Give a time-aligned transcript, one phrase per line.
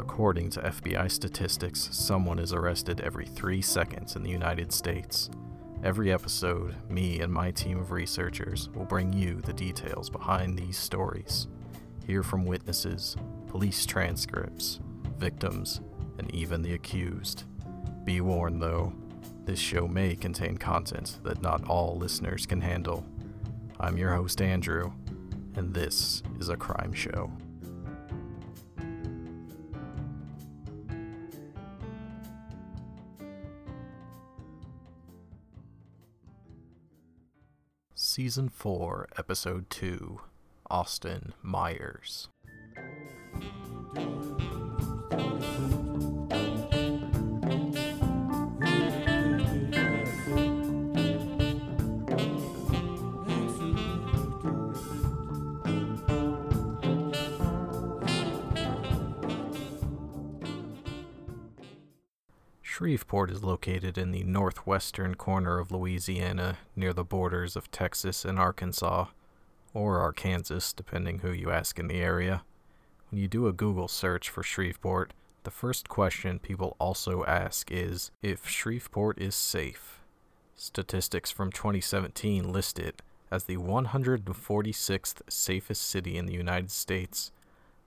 [0.00, 5.28] According to FBI statistics, someone is arrested every three seconds in the United States.
[5.84, 10.78] Every episode, me and my team of researchers will bring you the details behind these
[10.78, 11.48] stories.
[12.06, 13.14] Hear from witnesses,
[13.48, 14.80] police transcripts,
[15.18, 15.82] victims,
[16.16, 17.44] and even the accused.
[18.04, 18.94] Be warned though,
[19.44, 23.04] this show may contain content that not all listeners can handle.
[23.78, 24.92] I'm your host, Andrew,
[25.56, 27.30] and this is a crime show.
[38.30, 40.20] Season 4, Episode 2
[40.70, 42.28] Austin Myers.
[62.80, 68.38] Shreveport is located in the northwestern corner of Louisiana, near the borders of Texas and
[68.38, 69.08] Arkansas,
[69.74, 72.42] or Arkansas, depending who you ask in the area.
[73.10, 78.12] When you do a Google search for Shreveport, the first question people also ask is
[78.22, 80.00] if Shreveport is safe.
[80.56, 87.30] Statistics from 2017 list it as the 146th safest city in the United States.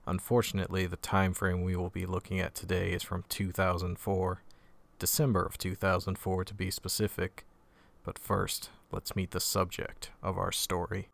[0.05, 4.43] Unfortunately, the time frame we will be looking at today is from 2004.
[5.03, 7.43] December of 2004 to be specific.
[8.05, 11.09] But first, let's meet the subject of our story.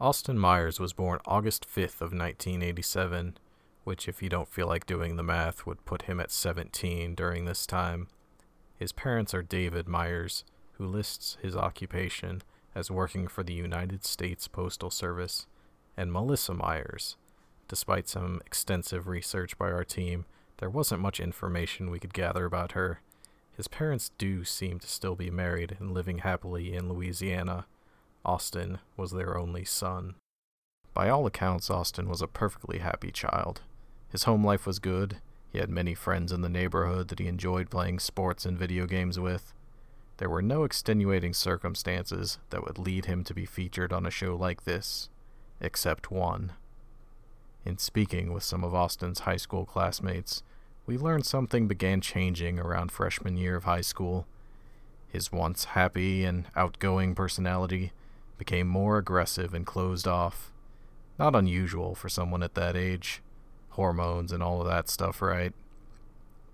[0.00, 3.36] Austin Myers was born August 5th of 1987,
[3.84, 7.44] which if you don't feel like doing the math would put him at 17 during
[7.44, 8.08] this time.
[8.78, 10.44] His parents are David Myers,
[10.78, 12.40] who lists his occupation
[12.76, 15.46] as working for the United States Postal Service,
[15.96, 17.16] and Melissa Myers.
[17.68, 20.26] Despite some extensive research by our team,
[20.58, 23.00] there wasn't much information we could gather about her.
[23.56, 27.66] His parents do seem to still be married and living happily in Louisiana.
[28.26, 30.14] Austin was their only son.
[30.92, 33.62] By all accounts, Austin was a perfectly happy child.
[34.10, 35.16] His home life was good.
[35.50, 39.18] He had many friends in the neighborhood that he enjoyed playing sports and video games
[39.18, 39.54] with.
[40.18, 44.34] There were no extenuating circumstances that would lead him to be featured on a show
[44.34, 45.10] like this,
[45.60, 46.52] except one.
[47.66, 50.42] In speaking with some of Austin's high school classmates,
[50.86, 54.26] we learned something began changing around freshman year of high school.
[55.08, 57.92] His once happy and outgoing personality
[58.38, 60.50] became more aggressive and closed off.
[61.18, 63.20] Not unusual for someone at that age.
[63.70, 65.52] Hormones and all of that stuff, right?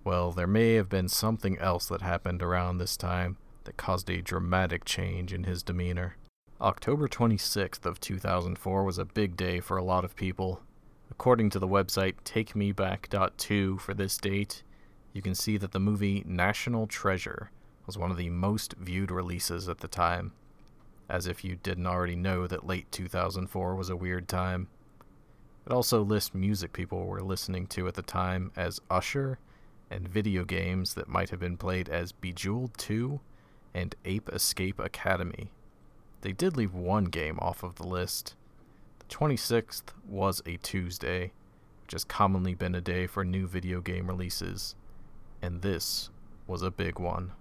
[0.02, 4.22] Well, there may have been something else that happened around this time that caused a
[4.22, 6.16] dramatic change in his demeanor.
[6.60, 10.62] October 26th of 2004 was a big day for a lot of people.
[11.10, 14.62] According to the website TakeMeBack.to for this date,
[15.12, 17.50] you can see that the movie National Treasure
[17.86, 20.32] was one of the most viewed releases at the time.
[21.08, 24.68] As if you didn't already know that late 2004 was a weird time.
[25.66, 29.38] It also lists music people were listening to at the time as Usher
[29.90, 33.20] and video games that might have been played as Bejeweled 2
[33.74, 35.50] and Ape Escape Academy.
[36.20, 38.34] They did leave one game off of the list.
[39.00, 41.32] The 26th was a Tuesday,
[41.82, 44.74] which has commonly been a day for new video game releases,
[45.40, 46.10] and this
[46.46, 47.32] was a big one.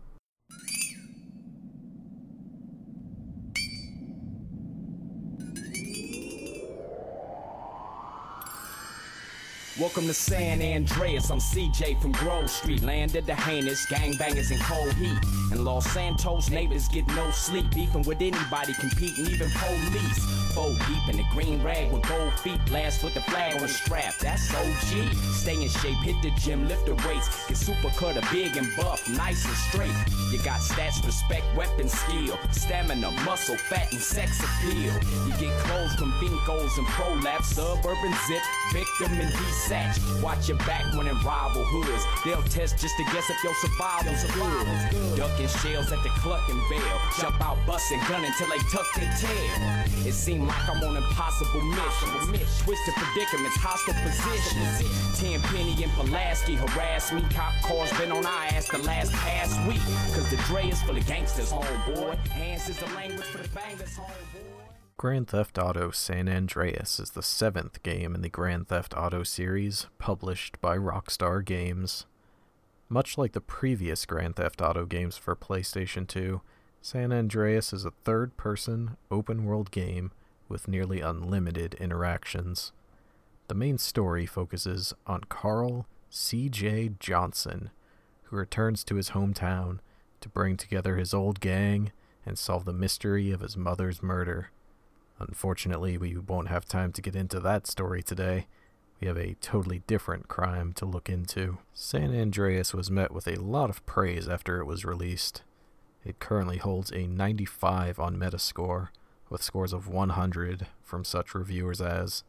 [9.81, 11.31] Welcome to San Andreas.
[11.31, 15.17] I'm CJ from Grove Street, land of the heinous gangbangers in cold heat.
[15.51, 20.40] And Los Santos neighbors get no sleep, beefing with anybody, competing, even police.
[20.53, 23.67] Fold deep in the green rag with gold feet, blast with the flag on the
[23.67, 24.17] strap.
[24.17, 25.13] That's OG.
[25.33, 28.67] Stay in shape, hit the gym, lift the weights, get super cut, a big and
[28.75, 29.95] buff, nice and straight.
[30.31, 34.93] You got stats, respect, weapon skill, stamina, muscle, fat, and sex appeal.
[35.25, 38.43] You get clothes from Binco's and ProLaps, suburban zip,
[38.73, 40.21] victim and he's satch.
[40.21, 42.03] Watch your back when in rival hoods.
[42.25, 45.17] They'll test just to guess if your survival's good.
[45.17, 47.01] Ducking shells at the Cluckin' Bell.
[47.19, 50.07] Jump out, busting gun until they tuck their tail.
[50.07, 52.47] It seemed like I'm on impossible mission.
[52.63, 55.19] Twisted predicaments, hostile positions.
[55.19, 57.23] Tenpenny and Pulaski harass me.
[57.31, 59.81] Cop cars been on our ass the last past week.
[60.13, 62.15] Cause the Dre is full of gangsters, homeboy.
[62.29, 64.47] Hands is the language for the bangers, homeboy.
[64.97, 69.87] Grand Theft Auto San Andreas is the seventh game in the Grand Theft Auto series,
[69.97, 72.05] published by Rockstar Games.
[72.87, 76.41] Much like the previous Grand Theft Auto games for PlayStation 2,
[76.81, 80.11] San Andreas is a third person, open world game
[80.51, 82.71] with nearly unlimited interactions.
[83.47, 86.91] The main story focuses on Carl C.J.
[86.99, 87.71] Johnson,
[88.23, 89.79] who returns to his hometown
[90.19, 91.91] to bring together his old gang
[92.25, 94.51] and solve the mystery of his mother's murder.
[95.19, 98.47] Unfortunately, we won't have time to get into that story today.
[98.99, 101.57] We have a totally different crime to look into.
[101.73, 105.41] San Andreas was met with a lot of praise after it was released.
[106.03, 108.89] It currently holds a 95 on Metascore,
[109.31, 112.23] with scores of 100 from such reviewers as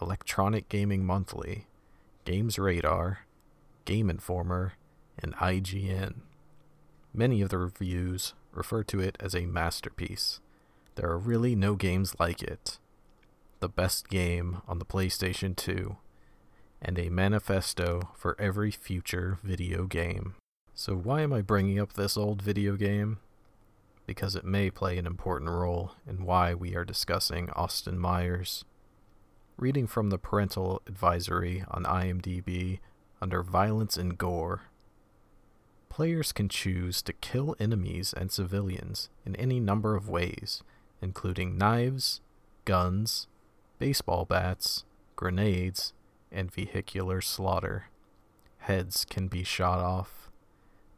[0.00, 1.66] Electronic Gaming Monthly,
[2.24, 3.26] Games Radar,
[3.84, 4.74] Game Informer,
[5.18, 6.20] and IGN.
[7.12, 10.40] Many of the reviews refer to it as a masterpiece.
[10.94, 12.78] There are really no games like it.
[13.58, 15.96] The best game on the PlayStation 2,
[16.80, 20.36] and a manifesto for every future video game.
[20.72, 23.18] So, why am I bringing up this old video game?
[24.06, 28.64] Because it may play an important role in why we are discussing Austin Myers.
[29.56, 32.80] Reading from the parental advisory on IMDb
[33.22, 34.62] under Violence and Gore.
[35.88, 40.62] Players can choose to kill enemies and civilians in any number of ways,
[41.00, 42.20] including knives,
[42.64, 43.28] guns,
[43.78, 44.84] baseball bats,
[45.16, 45.92] grenades,
[46.32, 47.84] and vehicular slaughter.
[48.58, 50.23] Heads can be shot off.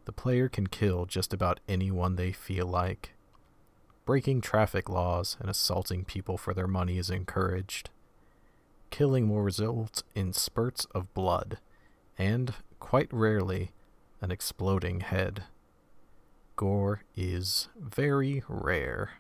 [0.07, 3.13] The player can kill just about anyone they feel like.
[4.05, 7.91] Breaking traffic laws and assaulting people for their money is encouraged.
[8.91, 11.59] Killing will result in spurts of blood,
[12.17, 13.73] and, quite rarely,
[14.21, 15.43] an exploding head.
[16.55, 19.15] Gore is very rare.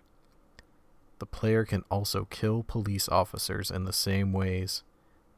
[1.18, 4.84] The player can also kill police officers in the same ways,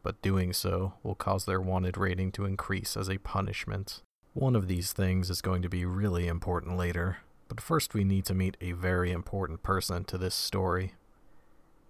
[0.03, 4.03] but doing so will cause their wanted rating to increase as a punishment.
[4.39, 7.17] One of these things is going to be really important later,
[7.49, 10.93] but first we need to meet a very important person to this story.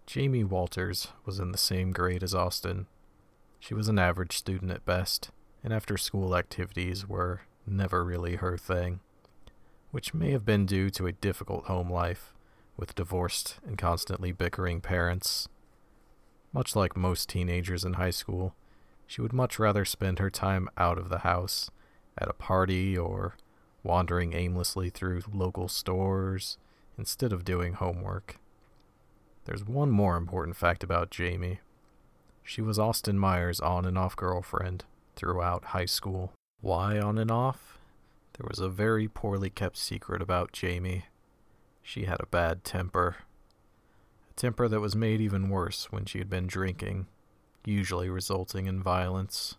[0.06, 2.86] Jamie Walters was in the same grade as Austin.
[3.60, 5.30] She was an average student at best,
[5.62, 9.00] and after school activities were never really her thing,
[9.90, 12.32] which may have been due to a difficult home life
[12.78, 15.50] with divorced and constantly bickering parents.
[16.54, 18.54] Much like most teenagers in high school,
[19.06, 21.70] she would much rather spend her time out of the house,
[22.20, 23.36] at a party, or
[23.82, 26.58] wandering aimlessly through local stores
[26.96, 28.36] instead of doing homework.
[29.44, 31.60] There's one more important fact about Jamie.
[32.42, 34.84] She was Austin Myers' on and off girlfriend
[35.16, 36.32] throughout high school.
[36.60, 37.78] Why on and off?
[38.38, 41.04] There was a very poorly kept secret about Jamie.
[41.82, 43.16] She had a bad temper.
[44.30, 47.06] A temper that was made even worse when she had been drinking,
[47.64, 49.56] usually resulting in violence.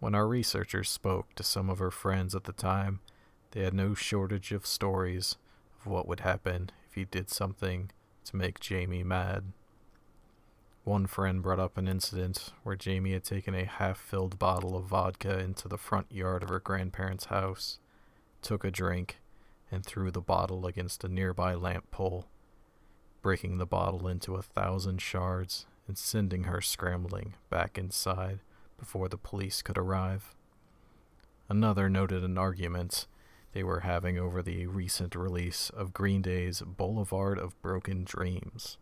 [0.00, 3.00] When our researchers spoke to some of her friends at the time,
[3.50, 5.36] they had no shortage of stories
[5.80, 7.90] of what would happen if he did something
[8.26, 9.52] to make Jamie mad.
[10.84, 14.84] One friend brought up an incident where Jamie had taken a half filled bottle of
[14.84, 17.80] vodka into the front yard of her grandparents' house,
[18.40, 19.18] took a drink,
[19.70, 22.26] and threw the bottle against a nearby lamp pole,
[23.20, 28.40] breaking the bottle into a thousand shards and sending her scrambling back inside
[28.78, 30.34] before the police could arrive.
[31.48, 33.06] Another noted an argument
[33.52, 38.78] they were having over the recent release of Green Day's Boulevard of Broken Dreams.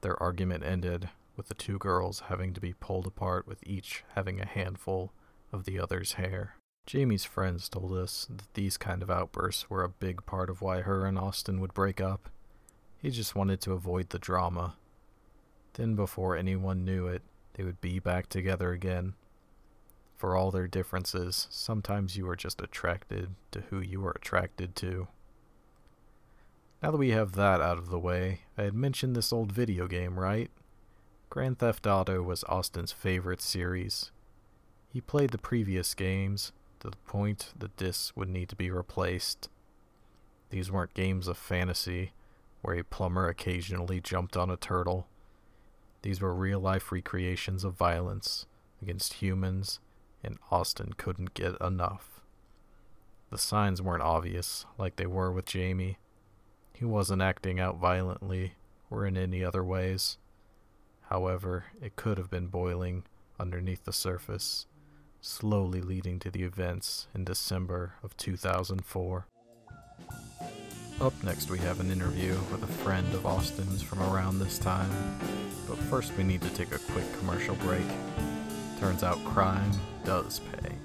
[0.00, 4.40] Their argument ended with the two girls having to be pulled apart with each having
[4.40, 5.12] a handful
[5.52, 6.56] of the other's hair.
[6.86, 10.82] Jamie's friends told us that these kind of outbursts were a big part of why
[10.82, 12.30] her and Austin would break up.
[12.96, 14.76] He just wanted to avoid the drama.
[15.74, 17.22] Then, before anyone knew it,
[17.56, 19.14] they would be back together again.
[20.14, 25.08] For all their differences, sometimes you are just attracted to who you are attracted to.
[26.82, 29.86] Now that we have that out of the way, I had mentioned this old video
[29.86, 30.50] game, right?
[31.30, 34.10] Grand Theft Auto was Austin's favorite series.
[34.92, 39.48] He played the previous games, to the point the discs would need to be replaced.
[40.50, 42.12] These weren't games of fantasy,
[42.62, 45.08] where a plumber occasionally jumped on a turtle.
[46.02, 48.46] These were real life recreations of violence
[48.80, 49.80] against humans,
[50.22, 52.20] and Austin couldn't get enough.
[53.30, 55.98] The signs weren't obvious, like they were with Jamie.
[56.72, 58.54] He wasn't acting out violently
[58.90, 60.18] or in any other ways.
[61.08, 63.04] However, it could have been boiling
[63.38, 64.66] underneath the surface
[65.26, 69.26] slowly leading to the events in December of 2004.
[70.98, 74.90] Up next, we have an interview with a friend of Austin's from around this time,
[75.68, 77.84] but first we need to take a quick commercial break.
[78.80, 79.70] Turns out crime
[80.04, 80.75] does pay.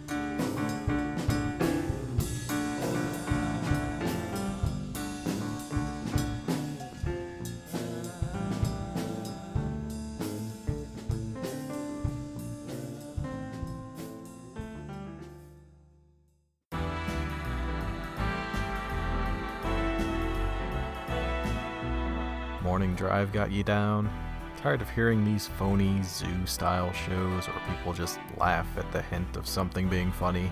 [23.32, 24.10] Drive got you down?
[24.58, 29.38] Tired of hearing these phony zoo style shows where people just laugh at the hint
[29.38, 30.52] of something being funny?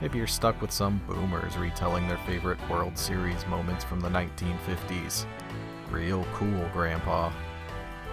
[0.00, 5.26] Maybe you're stuck with some boomers retelling their favorite World Series moments from the 1950s.
[5.90, 7.32] Real cool, Grandpa.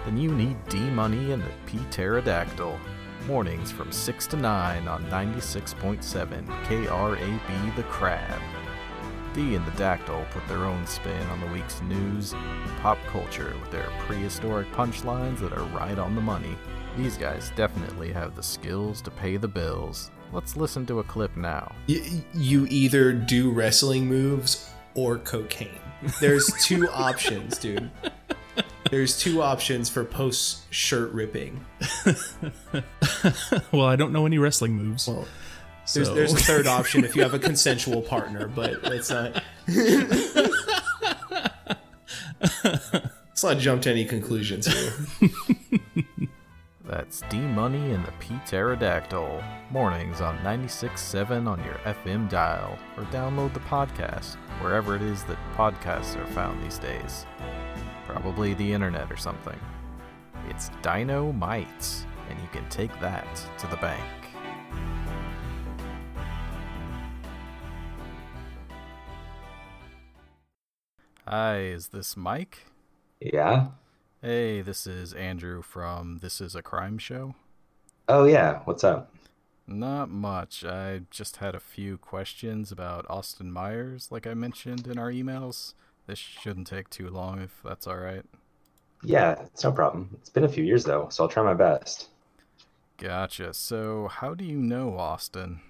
[0.04, 2.78] Then you need D Money and the P Pterodactyl.
[3.26, 8.40] Mornings from 6 to 9 on 96.7 KRAB The Crab.
[9.34, 13.52] D and the Dactyl put their own spin on the week's news and pop culture
[13.60, 16.56] with their prehistoric punchlines that are right on the money.
[16.96, 20.12] These guys definitely have the skills to pay the bills.
[20.32, 21.74] Let's listen to a clip now.
[21.86, 25.80] You, you either do wrestling moves or cocaine.
[26.20, 27.90] There's two options, dude.
[28.90, 31.64] There's two options for post shirt ripping.
[33.72, 35.08] well, I don't know any wrestling moves.
[35.08, 35.28] Well, there's,
[35.84, 39.42] so- there's a third option if you have a consensual partner, but it's not.
[42.52, 45.30] Let's not jump to any conclusions here.
[46.86, 49.42] That's D Money and the P Pterodactyl.
[49.70, 55.38] Mornings on 96.7 on your FM dial, or download the podcast wherever it is that
[55.56, 57.24] podcasts are found these days.
[58.06, 59.58] Probably the internet or something.
[60.50, 63.26] It's Dino Mites, and you can take that
[63.58, 64.02] to the bank.
[71.36, 72.58] Hi, is this Mike?
[73.20, 73.70] Yeah.
[74.22, 77.34] Hey, this is Andrew from This Is a Crime Show.
[78.06, 78.60] Oh yeah.
[78.66, 79.12] What's up?
[79.66, 80.64] Not much.
[80.64, 85.74] I just had a few questions about Austin Myers, like I mentioned in our emails.
[86.06, 88.26] This shouldn't take too long if that's alright.
[89.02, 90.10] Yeah, it's no problem.
[90.20, 92.10] It's been a few years though, so I'll try my best.
[92.96, 93.54] Gotcha.
[93.54, 95.62] So, how do you know Austin?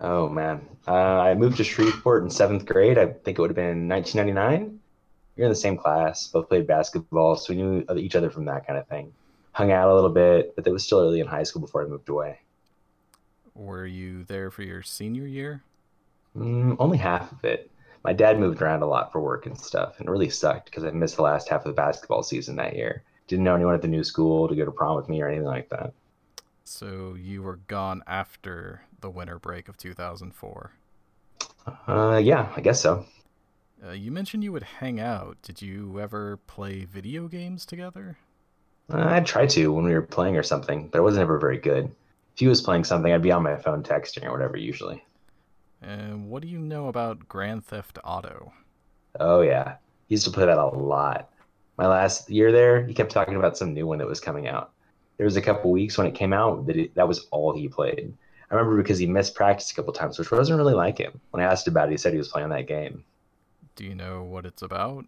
[0.00, 2.98] Oh man, uh, I moved to Shreveport in seventh grade.
[2.98, 4.80] I think it would have been 1999.
[5.36, 8.46] We were in the same class, both played basketball, so we knew each other from
[8.46, 9.12] that kind of thing.
[9.52, 11.86] Hung out a little bit, but it was still early in high school before I
[11.86, 12.40] moved away.
[13.54, 15.62] Were you there for your senior year?
[16.36, 17.70] Mm, only half of it.
[18.04, 20.84] My dad moved around a lot for work and stuff, and it really sucked because
[20.84, 23.02] I missed the last half of the basketball season that year.
[23.26, 25.46] Didn't know anyone at the new school to go to prom with me or anything
[25.46, 25.92] like that.
[26.64, 30.72] So, you were gone after the winter break of 2004.
[31.88, 33.06] Uh, yeah, I guess so.
[33.84, 35.36] Uh, you mentioned you would hang out.
[35.42, 38.16] Did you ever play video games together?
[38.92, 41.58] Uh, I'd try to when we were playing or something, but I wasn't ever very
[41.58, 41.86] good.
[42.34, 45.04] If he was playing something, I'd be on my phone texting or whatever usually.
[45.82, 48.52] And what do you know about Grand Theft Auto?
[49.20, 49.76] Oh yeah,
[50.08, 51.30] he used to play that a lot.
[51.76, 54.72] My last year there, he kept talking about some new one that was coming out.
[55.18, 57.68] There was a couple weeks when it came out that it, that was all he
[57.68, 58.14] played.
[58.50, 61.20] I remember because he missed practice a couple times, which wasn't really like him.
[61.30, 63.04] When I asked about it, he said he was playing that game.
[63.76, 65.04] Do you know what it's about?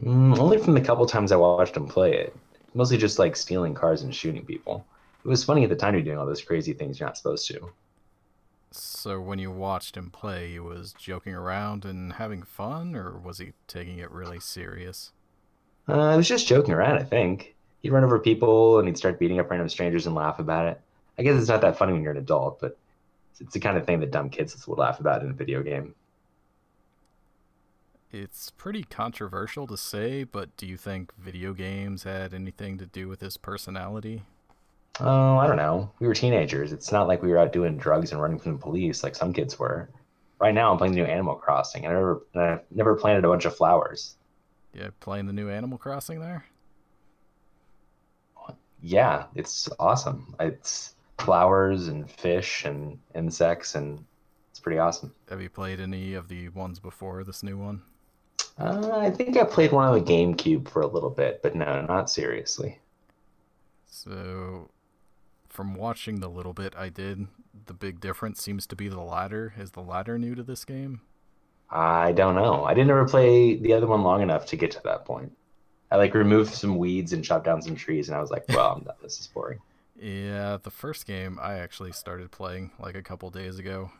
[0.00, 2.36] Mm, only from the couple times I watched him play it.
[2.72, 4.86] Mostly just like stealing cars and shooting people.
[5.24, 7.46] It was funny at the time be doing all those crazy things you're not supposed
[7.48, 7.70] to.
[8.70, 13.38] So when you watched him play, he was joking around and having fun, or was
[13.38, 15.10] he taking it really serious?
[15.88, 17.56] Uh, I was just joking around, I think.
[17.82, 20.80] He'd run over people and he'd start beating up random strangers and laugh about it.
[21.18, 22.78] I guess it's not that funny when you're an adult, but
[23.40, 25.94] it's the kind of thing that dumb kids would laugh about in a video game.
[28.12, 33.06] It's pretty controversial to say, but do you think video games had anything to do
[33.06, 34.22] with his personality?
[34.98, 35.90] Oh, I don't know.
[36.00, 36.72] We were teenagers.
[36.72, 39.32] It's not like we were out doing drugs and running from the police like some
[39.32, 39.88] kids were.
[40.40, 43.28] Right now, I'm playing the new Animal Crossing, and I never, I've never planted a
[43.28, 44.16] bunch of flowers.
[44.74, 46.44] Yeah, playing the new Animal Crossing there?
[48.82, 50.34] Yeah, it's awesome.
[50.40, 54.04] It's flowers and fish and insects, and
[54.50, 55.14] it's pretty awesome.
[55.28, 57.82] Have you played any of the ones before this new one?
[58.58, 61.82] Uh, I think I played one on the GameCube for a little bit, but no,
[61.82, 62.78] not seriously.
[63.86, 64.70] So,
[65.48, 67.26] from watching the little bit I did,
[67.66, 69.52] the big difference seems to be the ladder.
[69.58, 71.00] Is the ladder new to this game?
[71.70, 72.64] I don't know.
[72.64, 75.36] I didn't ever play the other one long enough to get to that point.
[75.90, 78.72] I like removed some weeds and chopped down some trees, and I was like, "Well,
[78.74, 78.94] I'm done.
[79.02, 79.58] This is boring."
[80.02, 83.90] Yeah, the first game I actually started playing like a couple days ago.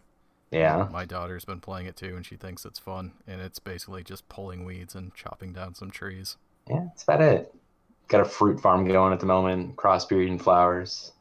[0.51, 0.89] Yeah.
[0.91, 3.13] My daughter's been playing it too, and she thinks it's fun.
[3.27, 6.37] And it's basically just pulling weeds and chopping down some trees.
[6.69, 7.55] Yeah, that's about it.
[8.09, 11.13] Got a fruit farm going at the moment, crossbreeding flowers.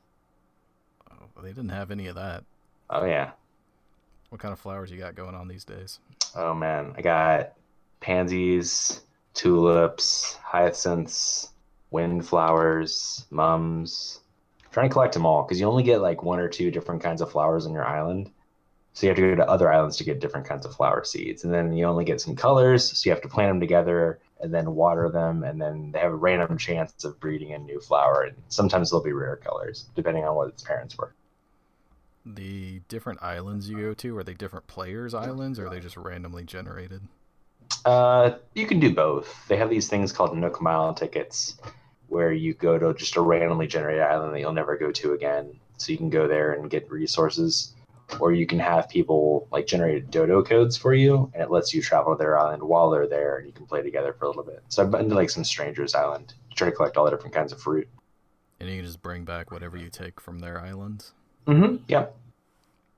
[1.11, 2.43] Oh, they didn't have any of that.
[2.89, 3.31] Oh yeah.
[4.29, 5.99] What kind of flowers you got going on these days?
[6.35, 7.53] Oh man, I got
[7.99, 9.01] pansies,
[9.33, 11.49] tulips, hyacinths,
[11.91, 14.21] windflowers, mums.
[14.65, 17.01] I'm trying to collect them all because you only get like one or two different
[17.01, 18.31] kinds of flowers on your island.
[18.93, 21.43] So you have to go to other islands to get different kinds of flower seeds.
[21.43, 24.53] And then you only get some colors, so you have to plant them together and
[24.53, 28.23] then water them, and then they have a random chance of breeding a new flower.
[28.23, 31.13] And sometimes they'll be rare colors, depending on what its parents were.
[32.25, 35.97] The different islands you go to, are they different players' islands or are they just
[35.97, 37.01] randomly generated?
[37.85, 39.47] Uh, you can do both.
[39.47, 41.57] They have these things called Nook Mile tickets,
[42.07, 45.59] where you go to just a randomly generated island that you'll never go to again.
[45.77, 47.73] So you can go there and get resources,
[48.19, 51.81] or you can have people like generate dodo codes for you, and it lets you
[51.81, 54.43] travel to their island while they're there, and you can play together for a little
[54.43, 54.63] bit.
[54.69, 57.33] So I've been to like some strangers' island to try to collect all the different
[57.33, 57.87] kinds of fruit.
[58.59, 61.13] And you can just bring back whatever you take from their islands.
[61.47, 61.77] Mm-hmm.
[61.87, 62.15] Yep.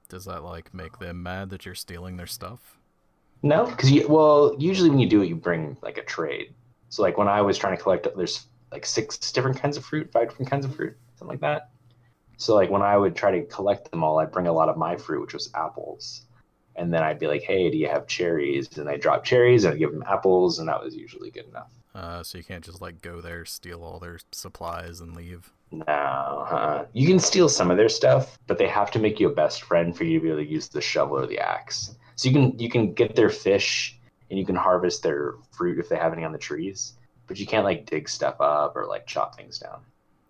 [0.10, 2.78] Does that like make them mad that you're stealing their stuff?
[3.44, 6.54] No, because you well, usually when you do it, you bring like a trade.
[6.90, 10.12] So like when I was trying to collect, there's like six different kinds of fruit,
[10.12, 11.71] five different kinds of fruit, something like that.
[12.42, 14.76] So like when I would try to collect them all, I'd bring a lot of
[14.76, 16.26] my fruit, which was apples,
[16.76, 19.76] and then I'd be like, "Hey, do you have cherries?" And they drop cherries, and
[19.76, 21.70] I'd give them apples, and that was usually good enough.
[21.94, 25.52] Uh, so you can't just like go there, steal all their supplies, and leave.
[25.72, 29.30] No, uh, you can steal some of their stuff, but they have to make you
[29.30, 31.96] a best friend for you to be able to use the shovel or the axe.
[32.16, 34.00] So you can you can get their fish
[34.32, 36.94] and you can harvest their fruit if they have any on the trees,
[37.28, 39.82] but you can't like dig stuff up or like chop things down.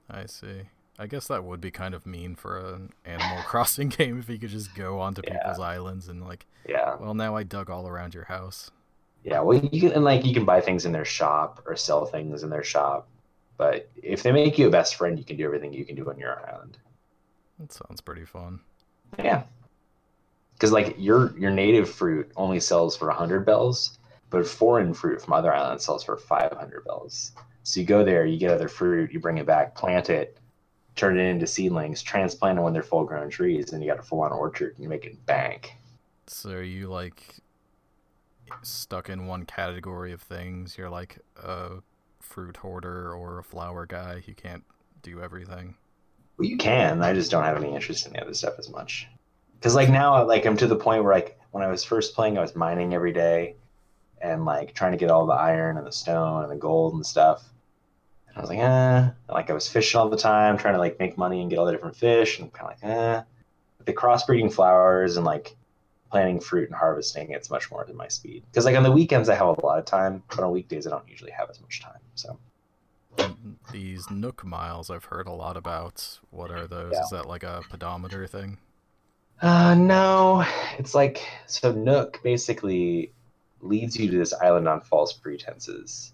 [0.10, 0.64] I see.
[1.02, 4.38] I guess that would be kind of mean for an Animal Crossing game if you
[4.38, 5.34] could just go onto Yeah.
[5.40, 8.70] people's islands and like, Yeah, well, now I dug all around your house.
[9.24, 9.40] yeah.
[9.42, 12.44] Well, you can and like you can buy things in their shop or sell things
[12.44, 13.08] in their shop,
[13.58, 16.08] but if they make you a best friend, you can do everything you can do
[16.10, 16.78] on your island.
[17.60, 18.60] That sounds pretty fun.
[19.18, 19.44] Yeah.
[20.54, 23.98] Because like your your native fruit only sells for hundred bells,
[24.30, 27.32] but foreign fruit from other islands sells for five hundred bells.
[27.64, 30.38] So you go there, you get other fruit, you bring it back, plant it,
[30.96, 34.04] turn it into seedlings, transplant them when they're full grown trees, and you got a
[34.04, 35.74] full on orchard and you make it bank.
[36.28, 37.36] So are you like
[38.64, 40.78] stuck in one category of things?
[40.78, 41.82] You're like a
[42.20, 44.24] fruit hoarder or a flower guy.
[44.26, 44.64] You can't
[45.02, 45.76] do everything.
[46.38, 47.02] Well, you can.
[47.02, 49.08] I just don't have any interest in the other stuff as much.
[49.56, 52.38] Because like now, like I'm to the point where like when I was first playing,
[52.38, 53.56] I was mining every day,
[54.22, 57.06] and like trying to get all the iron and the stone and the gold and
[57.06, 57.44] stuff.
[58.32, 58.62] And I was like, eh.
[58.62, 61.60] And, like I was fishing all the time, trying to like make money and get
[61.60, 63.22] all the different fish, and kind of like, eh.
[63.78, 65.56] But the crossbreeding flowers and like
[66.12, 68.44] planting fruit and harvesting, it's much more to my speed.
[68.50, 70.90] Because like on the weekends, I have a lot of time, but on weekdays, I
[70.92, 72.00] don't usually have as much time.
[72.16, 72.38] So.
[73.72, 76.20] These Nook miles I've heard a lot about.
[76.30, 76.94] What are those?
[76.94, 77.04] Yeah.
[77.04, 78.58] Is that like a pedometer thing?
[79.42, 80.46] Uh, no,
[80.78, 81.72] it's like so.
[81.72, 83.12] Nook basically
[83.62, 86.14] leads you to this island on false pretenses,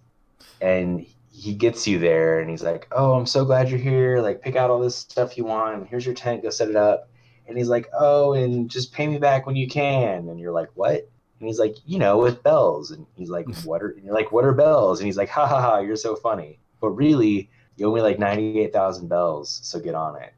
[0.61, 4.21] and he gets you there, and he's like, "Oh, I'm so glad you're here.
[4.21, 5.87] Like, pick out all this stuff you want.
[5.87, 6.43] Here's your tent.
[6.43, 7.09] Go set it up."
[7.47, 10.69] And he's like, "Oh, and just pay me back when you can." And you're like,
[10.75, 11.09] "What?"
[11.39, 14.31] And he's like, "You know, with bells." And he's like, "What are?" And you're like,
[14.31, 15.79] "What are bells?" And he's like, "Ha ha ha!
[15.79, 20.21] You're so funny." But really, you owe me like ninety-eight thousand bells, so get on
[20.21, 20.33] it.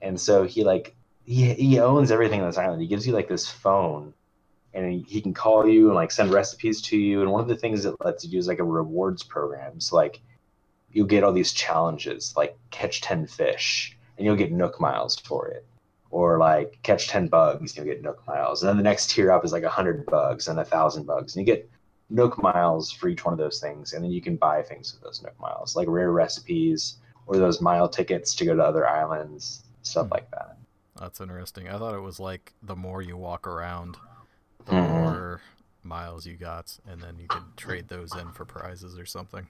[0.00, 2.80] And so he like he he owns everything on this island.
[2.82, 4.14] He gives you like this phone,
[4.74, 7.20] and he, can call you and like send recipes to you.
[7.20, 9.80] And one of the things it lets you do is like a rewards program.
[9.80, 10.20] So like
[10.92, 15.48] you'll get all these challenges, like catch ten fish, and you'll get Nook miles for
[15.48, 15.66] it,
[16.10, 18.62] or like catch ten bugs, you'll get Nook miles.
[18.62, 21.46] And then the next tier up is like hundred bugs and a thousand bugs, and
[21.46, 21.68] you get
[22.10, 23.92] Nook miles for each one of those things.
[23.92, 27.60] And then you can buy things with those Nook miles, like rare recipes or those
[27.60, 30.12] mile tickets to go to other islands, stuff Hmm.
[30.12, 30.56] like that.
[30.98, 31.68] That's interesting.
[31.68, 33.96] I thought it was like the more you walk around,
[34.66, 34.88] the Mhm.
[34.88, 35.40] more
[35.82, 39.46] miles you got, and then you could trade those in for prizes or something.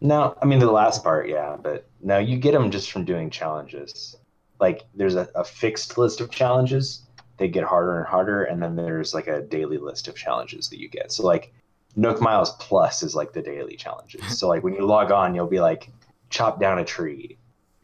[0.00, 3.30] No, I mean the last part, yeah, but no, you get them just from doing
[3.30, 4.16] challenges.
[4.60, 7.02] Like there's a, a fixed list of challenges,
[7.36, 10.78] they get harder and harder, and then there's like a daily list of challenges that
[10.80, 11.12] you get.
[11.12, 11.52] So like
[11.96, 14.22] Nook Miles Plus is like the daily challenges.
[14.38, 15.90] so like when you log on, you'll be like
[16.30, 17.36] chop down a tree,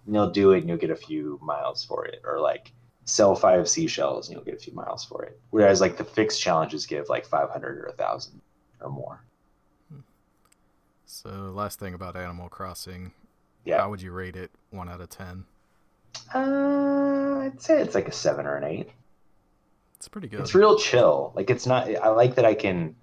[0.06, 2.72] and you'll do it, and you'll get a few miles for it, or like
[3.05, 5.38] sell five seashells, and you'll get a few miles for it.
[5.51, 8.40] Whereas like the fixed challenges give like 500 or a thousand
[8.81, 9.23] or more.
[11.07, 13.12] So, last thing about Animal Crossing,
[13.64, 13.79] Yeah.
[13.81, 14.51] how would you rate it?
[14.71, 15.45] One out of ten.
[16.35, 18.90] Uh, I'd say it's like a seven or an eight.
[19.97, 20.40] It's pretty good.
[20.40, 21.33] It's real chill.
[21.35, 21.88] Like it's not.
[21.97, 22.95] I like that I can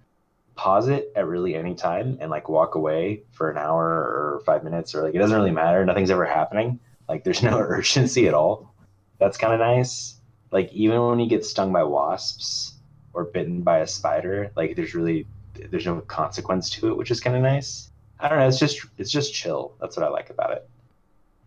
[0.56, 4.64] pause it at really any time and like walk away for an hour or five
[4.64, 5.84] minutes or like it doesn't really matter.
[5.86, 6.80] Nothing's ever happening.
[7.08, 8.74] Like there's no urgency at all.
[9.22, 10.16] That's kind of nice.
[10.50, 12.74] Like even when you get stung by wasps
[13.14, 15.28] or bitten by a spider, like there's really
[15.70, 17.92] there's no consequence to it, which is kind of nice.
[18.20, 18.48] I don't know.
[18.48, 19.76] It's just it's just chill.
[19.80, 20.68] That's what I like about it.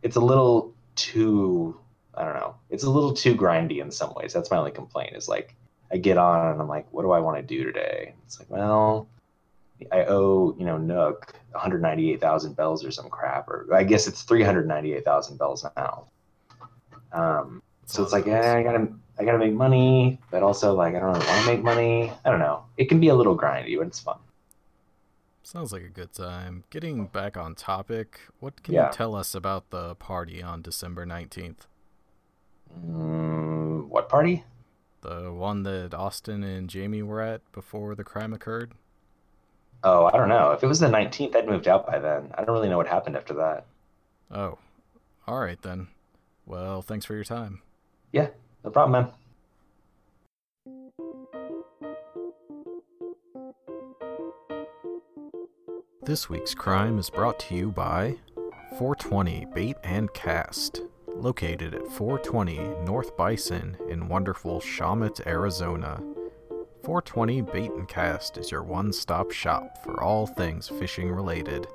[0.04, 1.76] It's a little too
[2.14, 2.54] I don't know.
[2.70, 4.32] It's a little too grindy in some ways.
[4.32, 5.16] That's my only complaint.
[5.16, 5.56] Is like
[5.90, 8.14] I get on and I'm like, what do I want to do today?
[8.24, 9.08] It's like, well,
[9.90, 15.38] I owe you know Nook 198,000 bells or some crap, or I guess it's 398,000
[15.38, 16.06] bells now.
[17.14, 21.00] Um, so it's like, yeah, I gotta I gotta make money, but also like I
[21.00, 22.12] don't really want to make money.
[22.24, 22.64] I don't know.
[22.76, 24.18] It can be a little grindy, but it's fun.
[25.44, 26.64] Sounds like a good time.
[26.70, 28.82] Getting back on topic, what can Yeah.
[28.82, 31.68] you tell us about the party on December 19th?
[32.78, 34.44] Mm, what party?
[35.02, 38.74] The one that Austin and Jamie were at before the crime occurred?
[39.84, 40.50] Oh, I don't know.
[40.50, 42.32] If it was the 19th, I'd moved out by then.
[42.34, 43.66] I don't really know what happened after that.
[44.30, 44.58] Oh,
[45.26, 45.88] all right then.
[46.46, 47.62] Well, thanks for your time.
[48.12, 48.28] Yeah,
[48.62, 49.12] no problem, man.
[56.02, 58.16] This week's crime is brought to you by
[58.78, 66.02] 420 Bait and Cast, located at 420 North Bison in wonderful Shawmut, Arizona.
[66.82, 71.66] 420 Bait and Cast is your one stop shop for all things fishing related.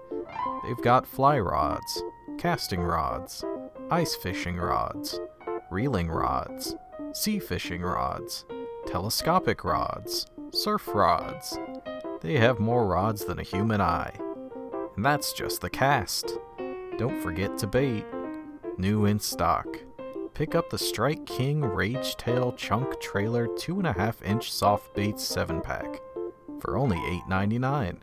[0.63, 2.03] They've got fly rods,
[2.37, 3.43] casting rods,
[3.91, 5.19] ice fishing rods,
[5.71, 6.75] reeling rods,
[7.11, 8.45] sea fishing rods,
[8.85, 11.57] telescopic rods, surf rods.
[12.21, 14.13] They have more rods than a human eye.
[14.95, 16.37] And that's just the cast.
[16.97, 18.05] Don't forget to bait.
[18.77, 19.67] New in stock.
[20.35, 25.99] Pick up the Strike King Rage Tail Chunk Trailer 2.5 inch soft bait 7 pack
[26.59, 26.97] for only
[27.27, 27.97] $8.99.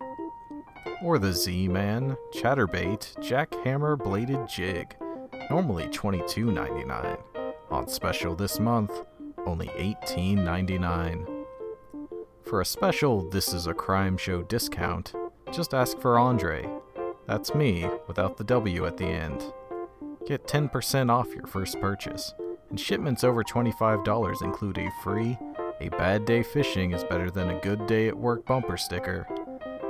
[1.02, 4.96] Or the Z Man Chatterbait Jackhammer Bladed Jig,
[5.50, 7.18] normally $22.99.
[7.70, 8.92] On special this month,
[9.46, 11.44] only $18.99.
[12.42, 15.14] For a special This Is a Crime Show discount,
[15.52, 16.68] just ask for Andre.
[17.26, 19.52] That's me, without the W at the end.
[20.26, 22.32] Get 10% off your first purchase,
[22.70, 25.36] and shipments over $25 include a free
[25.80, 29.26] A Bad Day Fishing is Better Than a Good Day at Work bumper sticker.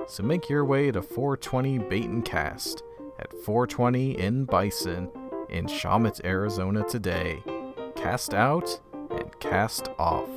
[0.09, 2.83] So make your way to 420 Bait and Cast
[3.19, 5.11] at 420 in Bison
[5.49, 7.43] in Shawmut, Arizona today.
[7.95, 8.81] Cast out
[9.11, 10.29] and cast off.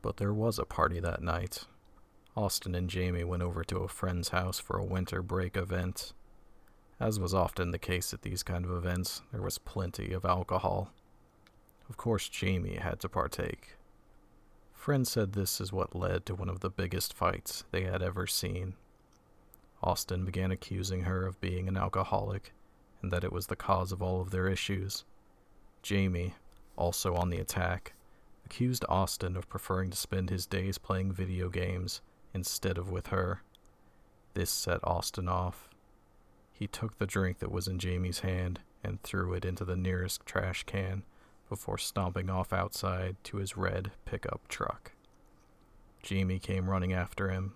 [0.00, 1.64] But there was a party that night.
[2.36, 6.12] Austin and Jamie went over to a friend's house for a winter break event.
[6.98, 10.92] As was often the case at these kind of events, there was plenty of alcohol.
[11.92, 13.76] Of course, Jamie had to partake.
[14.72, 18.26] Friends said this is what led to one of the biggest fights they had ever
[18.26, 18.76] seen.
[19.82, 22.54] Austin began accusing her of being an alcoholic
[23.02, 25.04] and that it was the cause of all of their issues.
[25.82, 26.32] Jamie,
[26.76, 27.92] also on the attack,
[28.46, 32.00] accused Austin of preferring to spend his days playing video games
[32.32, 33.42] instead of with her.
[34.32, 35.68] This set Austin off.
[36.54, 40.24] He took the drink that was in Jamie's hand and threw it into the nearest
[40.24, 41.02] trash can
[41.52, 44.92] before stomping off outside to his red pickup truck.
[46.02, 47.52] Jamie came running after him.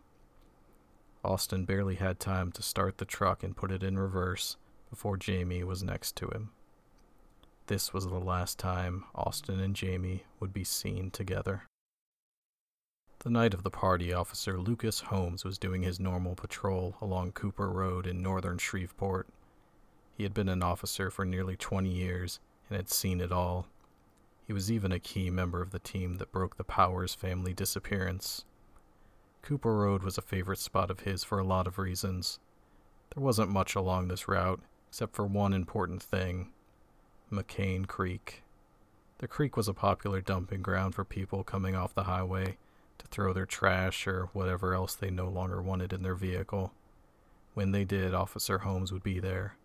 [1.24, 4.58] Austin barely had time to start the truck and put it in reverse
[4.90, 6.50] before Jamie was next to him.
[7.68, 11.62] This was the last time Austin and Jamie would be seen together.
[13.20, 17.70] The night of the party, Officer Lucas Holmes was doing his normal patrol along Cooper
[17.70, 19.26] Road in northern Shreveport.
[20.18, 23.68] He had been an officer for nearly 20 years and had seen it all.
[24.46, 28.44] He was even a key member of the team that broke the Powers family disappearance.
[29.42, 32.38] Cooper Road was a favorite spot of his for a lot of reasons.
[33.14, 36.52] There wasn't much along this route, except for one important thing
[37.30, 38.44] McCain Creek.
[39.18, 42.56] The creek was a popular dumping ground for people coming off the highway
[42.98, 46.72] to throw their trash or whatever else they no longer wanted in their vehicle.
[47.54, 49.56] When they did, Officer Holmes would be there.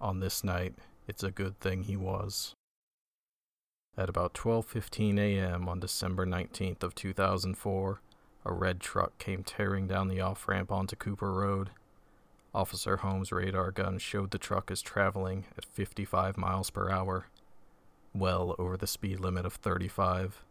[0.00, 0.74] On this night,
[1.06, 2.54] it's a good thing he was.
[3.98, 5.68] At about 12:15 a.m.
[5.68, 8.00] on December 19th of 2004,
[8.44, 11.70] a red truck came tearing down the off-ramp onto Cooper Road.
[12.54, 17.26] Officer Holmes' radar gun showed the truck as traveling at 55 miles per hour,
[18.14, 20.44] well over the speed limit of 35.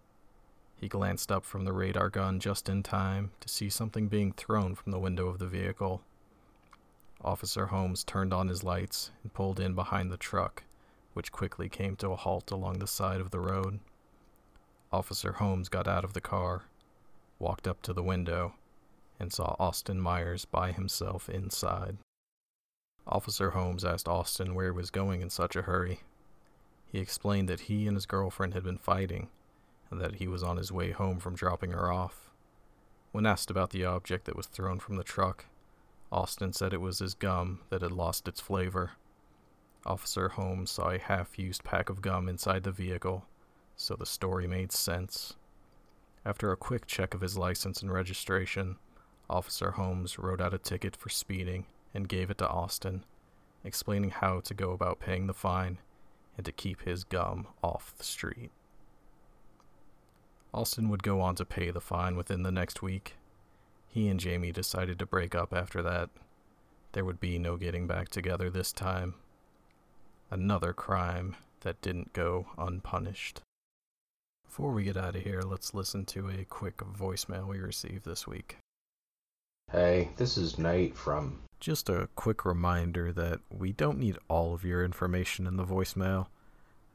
[0.76, 4.76] He glanced up from the radar gun just in time to see something being thrown
[4.76, 6.02] from the window of the vehicle.
[7.24, 10.64] Officer Holmes turned on his lights and pulled in behind the truck,
[11.18, 13.80] which quickly came to a halt along the side of the road.
[14.92, 16.66] Officer Holmes got out of the car,
[17.40, 18.54] walked up to the window,
[19.20, 21.98] and saw Austin Myers by himself inside.
[23.08, 26.02] Officer Holmes asked Austin where he was going in such a hurry.
[26.86, 29.30] He explained that he and his girlfriend had been fighting,
[29.90, 32.30] and that he was on his way home from dropping her off.
[33.12, 35.46] When asked about the object that was thrown from the truck,
[36.12, 38.92] Austin said it was his gum that had lost its flavor.
[39.88, 43.26] Officer Holmes saw a half used pack of gum inside the vehicle,
[43.78, 45.36] so the story made sense.
[46.26, 48.76] After a quick check of his license and registration,
[49.30, 53.06] Officer Holmes wrote out a ticket for speeding and gave it to Austin,
[53.64, 55.80] explaining how to go about paying the fine
[56.36, 58.52] and to keep his gum off the street.
[60.54, 63.16] Austin would go on to pay the fine within the next week.
[63.88, 66.10] He and Jamie decided to break up after that.
[66.92, 69.16] There would be no getting back together this time.
[70.30, 73.42] Another crime that didn't go unpunished.
[74.46, 78.28] Before we get out of here, let's listen to a quick voicemail we received this
[78.28, 78.58] week.
[79.72, 81.40] Hey, this is Nate from.
[81.60, 86.28] Just a quick reminder that we don't need all of your information in the voicemail.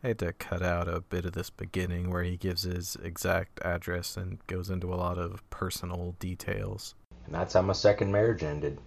[0.05, 3.61] I had to cut out a bit of this beginning where he gives his exact
[3.65, 6.95] address and goes into a lot of personal details.
[7.25, 8.79] And that's how my second marriage ended.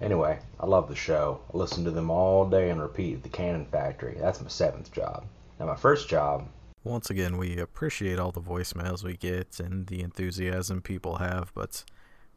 [0.00, 1.40] Anyway, I love the show.
[1.52, 4.16] I listen to them all day and repeat at the Cannon Factory.
[4.18, 5.24] That's my seventh job.
[5.58, 6.48] Now, my first job.
[6.82, 11.84] Once again, we appreciate all the voicemails we get and the enthusiasm people have, but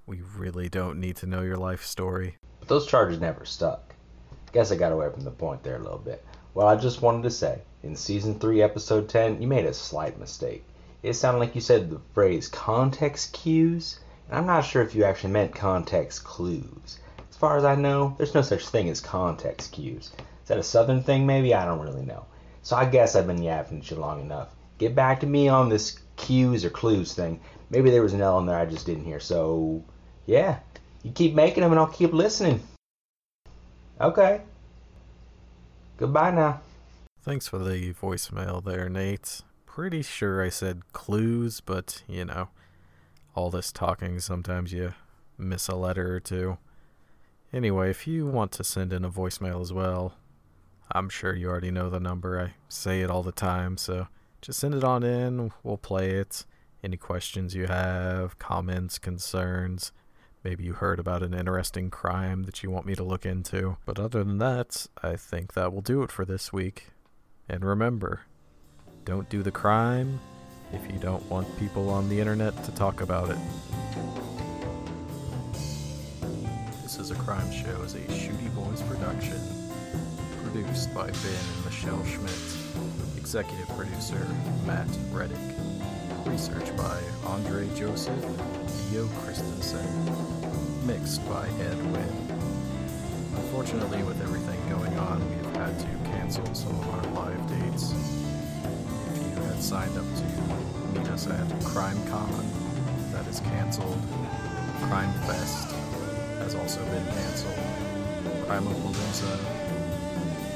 [0.05, 2.37] we really don't need to know your life story.
[2.59, 3.93] But those charges never stuck.
[4.53, 6.23] Guess I got away from the point there a little bit.
[6.53, 10.17] Well, I just wanted to say, in season 3, episode 10, you made a slight
[10.19, 10.63] mistake.
[11.03, 15.03] It sounded like you said the phrase context cues, and I'm not sure if you
[15.03, 16.99] actually meant context clues.
[17.37, 20.05] As far as I know, there's no such thing as context cues.
[20.05, 21.53] Is that a southern thing, maybe?
[21.53, 22.25] I don't really know.
[22.63, 24.55] So I guess I've been yapping at you long enough.
[24.79, 27.39] Get back to me on this cues or clues thing.
[27.69, 29.19] Maybe there was an L in there I just didn't hear.
[29.19, 29.85] So,
[30.25, 30.57] yeah,
[31.03, 32.59] you keep making them and I'll keep listening.
[34.01, 34.41] Okay.
[35.97, 36.61] Goodbye now.
[37.21, 39.41] Thanks for the voicemail there, Nate.
[39.67, 42.49] Pretty sure I said clues, but you know,
[43.35, 44.95] all this talking, sometimes you
[45.37, 46.57] miss a letter or two.
[47.53, 50.15] Anyway, if you want to send in a voicemail as well,
[50.91, 52.39] I'm sure you already know the number.
[52.39, 54.07] I say it all the time, so
[54.41, 55.51] just send it on in.
[55.63, 56.45] We'll play it.
[56.83, 59.91] Any questions you have, comments, concerns,
[60.43, 63.77] maybe you heard about an interesting crime that you want me to look into.
[63.85, 66.89] But other than that, I think that will do it for this week.
[67.49, 68.21] And remember,
[69.05, 70.19] don't do the crime
[70.73, 73.37] if you don't want people on the internet to talk about it.
[76.97, 79.39] This is a Crime Show is a Shooty Boys production.
[80.41, 82.31] Produced by Ben and Michelle Schmidt.
[83.15, 84.27] Executive producer
[84.65, 85.37] Matt Reddick.
[86.25, 88.19] Research by Andre Joseph
[88.89, 89.85] Theo Christensen.
[90.87, 92.41] Mixed by Ed Wynn.
[93.35, 97.93] Unfortunately, with everything going on, we've had to cancel some of our live dates.
[99.13, 102.43] If you had signed up to meet us at CrimeCon,
[103.11, 104.01] that is canceled.
[104.81, 105.76] Crime Fest
[106.47, 107.59] has also been canceled.
[108.45, 109.37] Crime of Palooza,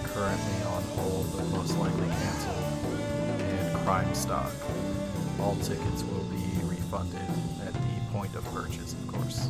[0.03, 2.55] currently on hold, but most likely canceled.
[3.41, 4.53] And Crime Stock.
[5.37, 7.19] All tickets will be refunded
[7.67, 9.49] at the point of purchase, of course.